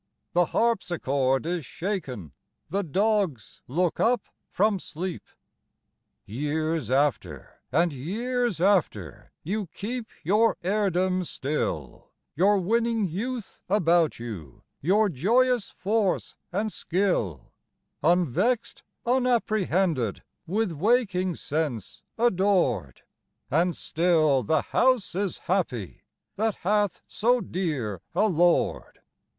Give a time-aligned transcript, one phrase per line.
[0.33, 2.31] The harpsichord is shaken,
[2.71, 5.21] the dogs look up from sleep.
[6.25, 14.63] Years after, and years after, you keep your heirdom still, Your winning youth about you,
[14.81, 17.53] your joyous force and skill,
[18.01, 23.03] Unvexed, unapprehended, with waking sense adored;
[23.51, 26.01] And still the house is happy
[26.37, 29.01] that hath so dear a lord.